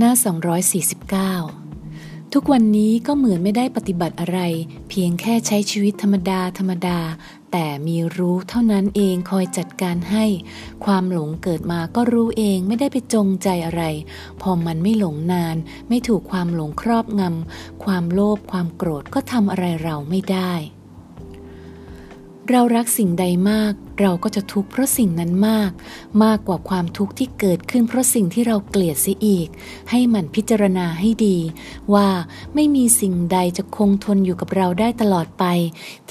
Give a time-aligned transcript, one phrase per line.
[0.00, 0.12] หน้า
[1.62, 4.40] 249 ทุกวันนี้ก็เหมือนไม่ได้ปฏิบัติอะไร
[4.88, 6.98] เพียงแค่ใช้ชีวิตธรรมดาธรรมดา
[7.52, 10.24] แต่มีรู้เท่านั้นเองคอยจัดการให้
[10.84, 13.82] ความหลงเกิดมาก็รู้เองไม่ได้ไปจงใจอะไร
[14.40, 15.56] พอมันไม่หลงนาน
[15.88, 20.52] ไม่ถูกความหลงครอบงำความโลภความโกรธก็ทำอะไรเราไม่ได้
[22.52, 25.70] เรารักสิ่งใดมาก เราก็จะทุกข์เพราะสิ่งนั้นมาก
[26.24, 29.48] มากกว่าความทุกข์ที่เกิดขึ้นเพราะสิ่งที่เราเกลียดเสียอีก
[29.90, 31.38] ให้มันพิจารณาให้ดี
[31.94, 32.08] ว่า
[32.54, 35.44] ไม่มีสิ่งใดจะคงทนอยู่กับเราได้ตลอดไป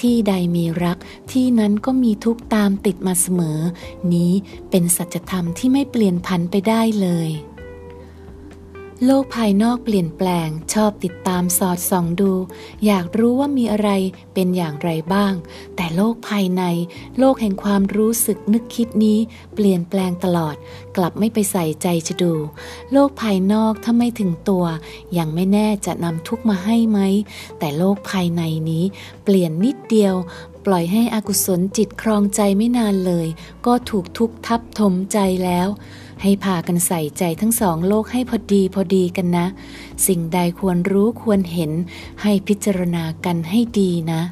[0.00, 0.98] ที่ใดมีรัก
[1.32, 3.58] ที่นั้นก็มีทุกข์ตามติดมาเสมอ
[4.12, 4.32] นี้
[4.70, 7.30] เป็นสัจธรรมที่ไม่เปลี่ยนผันไปได้เลย
[9.06, 12.32] โลกภายนอกเปลี่ยนแปลง ชอบติดตามสอดส่องดู
[12.86, 13.90] อยากรู้ว่ามีอะไร
[14.34, 15.34] เป็นอย่างไรบ้าง
[15.76, 16.62] แต่โลกภายใน
[17.18, 19.18] โลกแห่งความรู้สึกนึกคิดนี้
[19.54, 20.56] เปลี่ยนแปลงตลอด
[20.96, 22.34] กลับไม่ไปใส่ใจจะดู
[22.92, 24.64] โลกภายนอกถ้าไม่ถึงตัว
[25.18, 26.98] ยังไม่แน่จะนำทุกมาให้ไหม
[27.58, 28.84] แต่โลกภายในนี้
[29.24, 30.14] เปลี่ยนนิดเดียว
[30.66, 33.26] ปล่อยให้อากุศลจิตครองใจไม่นานเลย
[33.66, 35.68] ก็ถูกทุกทับถมใจแล้ว
[36.22, 39.46] ให้พากันใส่ใจทั้งสองโลกให้พอดีพอดีกันนะ
[40.06, 41.72] สิ่งใดควรรู้ควรเห็น
[42.22, 44.22] ให้พิจารณากันให้ดีนะ